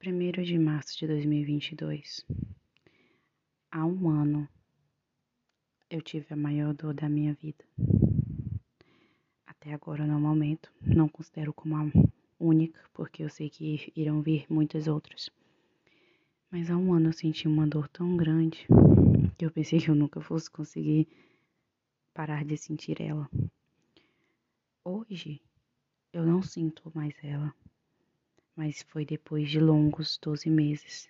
[0.00, 2.24] 1 de março de 2022.
[3.68, 4.48] Há um ano
[5.90, 7.64] eu tive a maior dor da minha vida.
[9.44, 11.90] Até agora, no momento, não considero como a
[12.38, 15.30] única, porque eu sei que irão vir muitas outras.
[16.48, 18.68] Mas há um ano eu senti uma dor tão grande
[19.36, 21.08] que eu pensei que eu nunca fosse conseguir
[22.14, 23.28] parar de sentir ela.
[24.84, 25.42] Hoje
[26.12, 27.52] eu não sinto mais ela
[28.58, 31.08] mas foi depois de longos 12 meses,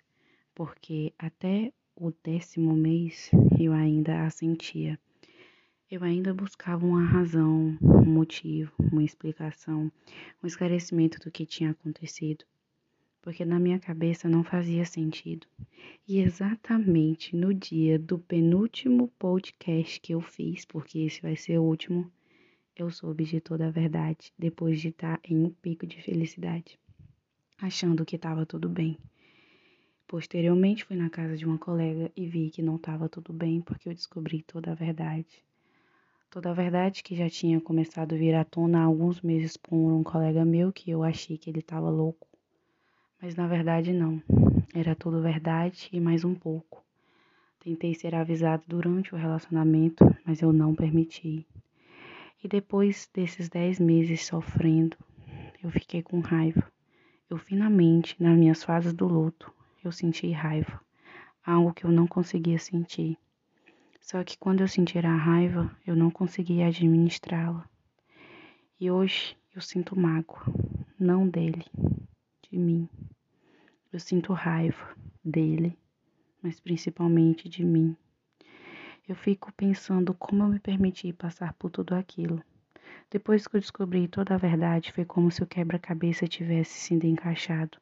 [0.53, 4.99] porque até o décimo mês eu ainda a sentia.
[5.89, 9.91] Eu ainda buscava uma razão, um motivo, uma explicação,
[10.43, 12.45] um esclarecimento do que tinha acontecido,
[13.19, 15.47] porque na minha cabeça não fazia sentido.
[16.07, 21.63] E exatamente no dia do penúltimo podcast que eu fiz, porque esse vai ser o
[21.63, 22.11] último,
[22.75, 26.77] eu soube de toda a verdade, depois de estar em um pico de felicidade
[27.61, 28.97] achando que estava tudo bem.
[30.07, 33.89] Posteriormente, fui na casa de uma colega e vi que não estava tudo bem porque
[33.89, 35.43] eu descobri toda a verdade.
[36.31, 39.75] Toda a verdade que já tinha começado a vir à tona há alguns meses por
[39.75, 42.27] um colega meu que eu achei que ele estava louco.
[43.21, 44.21] Mas na verdade não.
[44.73, 46.83] Era tudo verdade e mais um pouco.
[47.59, 51.45] Tentei ser avisado durante o relacionamento, mas eu não permiti.
[52.43, 54.95] E depois desses dez meses sofrendo,
[55.61, 56.65] eu fiquei com raiva.
[57.29, 60.81] Eu finalmente, nas minhas fases do luto, eu senti raiva,
[61.45, 63.19] algo que eu não conseguia sentir.
[64.01, 67.69] Só que quando eu sentir a raiva, eu não conseguia administrá-la.
[68.79, 70.41] E hoje eu sinto mágoa,
[70.99, 71.65] não dele,
[72.49, 72.89] de mim.
[73.93, 75.77] Eu sinto raiva dele,
[76.41, 77.95] mas principalmente de mim.
[79.07, 82.41] Eu fico pensando como eu me permiti passar por tudo aquilo.
[83.09, 87.77] Depois que eu descobri toda a verdade, foi como se o quebra-cabeça tivesse sido encaixado.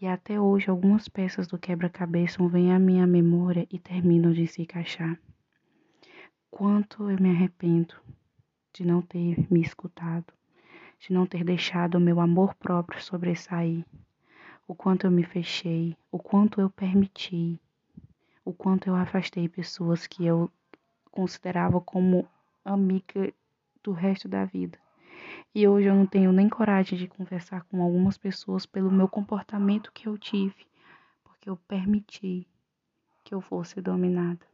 [0.00, 4.62] E até hoje algumas peças do quebra-cabeça vêm à minha memória e terminam de se
[4.62, 5.18] encaixar.
[6.50, 7.94] Quanto eu me arrependo
[8.72, 10.32] de não ter me escutado,
[10.98, 13.84] de não ter deixado o meu amor próprio sobressair.
[14.66, 17.60] O quanto eu me fechei, o quanto eu permiti,
[18.44, 20.50] o quanto eu afastei pessoas que eu
[21.10, 22.26] considerava como
[22.64, 23.32] amiga
[23.82, 24.78] do resto da vida.
[25.54, 29.92] E hoje eu não tenho nem coragem de conversar com algumas pessoas pelo meu comportamento
[29.92, 30.66] que eu tive,
[31.22, 32.46] porque eu permiti
[33.22, 34.44] que eu fosse dominada.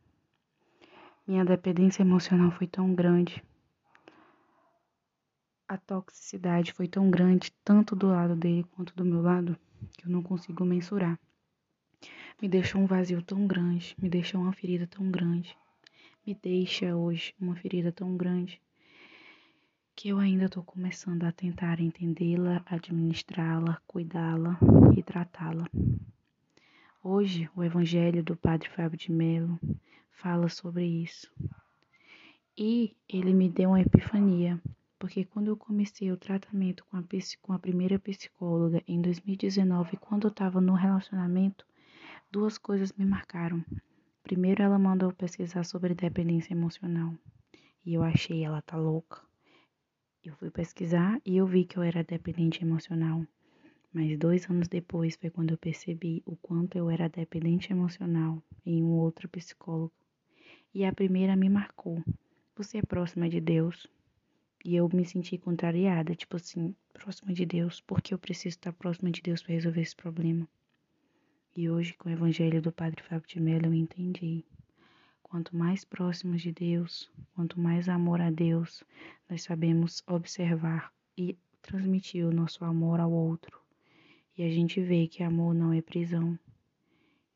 [1.27, 3.43] Minha dependência emocional foi tão grande.
[5.69, 9.57] A toxicidade foi tão grande, tanto do lado dele quanto do meu lado,
[9.97, 11.19] que eu não consigo mensurar.
[12.41, 15.57] Me deixou um vazio tão grande, me deixou uma ferida tão grande,
[16.27, 18.61] me deixa hoje uma ferida tão grande
[19.99, 24.57] que eu ainda estou começando a tentar entendê-la, administrá-la, cuidá-la
[24.97, 25.69] e tratá-la.
[27.03, 29.59] Hoje, o Evangelho do Padre Fábio de Mello
[30.13, 31.29] fala sobre isso.
[32.57, 34.63] E ele me deu uma epifania,
[35.01, 37.03] porque quando eu comecei o tratamento com a,
[37.43, 41.67] com a primeira psicóloga em 2019, quando eu estava no relacionamento,
[42.31, 43.65] duas coisas me marcaram.
[44.23, 47.13] Primeiro, ela mandou pesquisar sobre dependência emocional.
[47.85, 49.27] E eu achei ela tá louca.
[50.29, 53.27] Eu fui pesquisar e eu vi que eu era dependente emocional.
[53.91, 58.85] Mas dois anos depois foi quando eu percebi o quanto eu era dependente emocional em
[58.85, 59.91] um outro psicólogo.
[60.75, 62.05] E a primeira me marcou.
[62.57, 63.87] Você é próxima de Deus?
[64.63, 69.11] E eu me senti contrariada, tipo assim, próxima de Deus, porque eu preciso estar próxima
[69.11, 70.47] de Deus para resolver esse problema.
[71.57, 74.45] E hoje, com o Evangelho do Padre Fábio de Mello, eu entendi.
[75.29, 78.83] Quanto mais próximos de Deus, quanto mais amor a Deus,
[79.29, 83.61] nós sabemos observar e transmitir o nosso amor ao outro.
[84.39, 86.39] E a gente vê que amor não é prisão,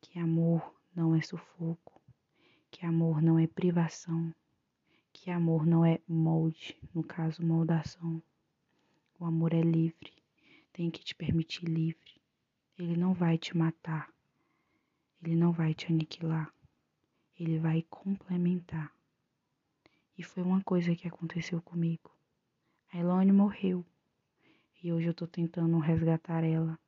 [0.01, 2.01] que amor não é sufoco,
[2.71, 4.33] que amor não é privação,
[5.13, 8.19] que amor não é molde, no caso, moldação.
[9.19, 10.11] O amor é livre,
[10.73, 12.19] tem que te permitir livre.
[12.75, 14.11] Ele não vai te matar,
[15.21, 16.51] ele não vai te aniquilar
[17.43, 18.91] ele vai complementar.
[20.17, 22.11] E foi uma coisa que aconteceu comigo.
[22.91, 23.85] A Elone morreu
[24.81, 26.79] e hoje eu estou tentando resgatar ela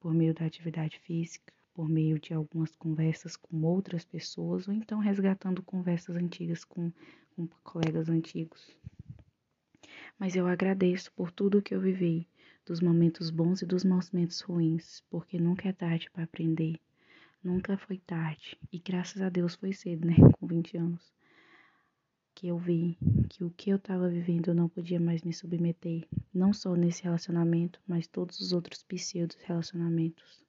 [0.00, 4.98] por meio da atividade física, por meio de algumas conversas com outras pessoas ou então
[4.98, 6.92] resgatando conversas antigas com,
[7.36, 8.76] com colegas antigos.
[10.18, 12.26] Mas eu agradeço por tudo que eu vivi,
[12.64, 16.80] dos momentos bons e dos momentos ruins, porque nunca é tarde para aprender.
[17.42, 18.56] Nunca foi tarde.
[18.72, 20.14] E graças a Deus foi cedo, né?
[20.38, 21.12] Com 20 anos.
[22.34, 22.96] Que eu vi
[23.28, 26.06] que o que eu estava vivendo eu não podia mais me submeter.
[26.32, 30.44] Não só nesse relacionamento, mas todos os outros pseudos relacionamentos.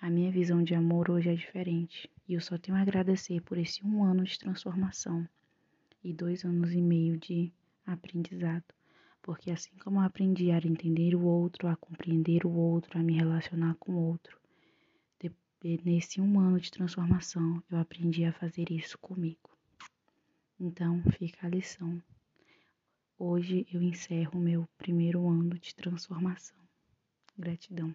[0.00, 3.58] A minha visão de amor hoje é diferente e eu só tenho a agradecer por
[3.58, 5.28] esse um ano de transformação
[6.04, 7.52] e dois anos e meio de
[7.84, 8.64] aprendizado.
[9.20, 13.12] Porque assim como eu aprendi a entender o outro, a compreender o outro, a me
[13.12, 14.41] relacionar com o outro,
[15.84, 19.50] nesse um ano de transformação eu aprendi a fazer isso comigo.
[20.58, 22.02] Então fica a lição.
[23.16, 26.58] Hoje eu encerro meu primeiro ano de transformação.
[27.38, 27.94] Gratidão.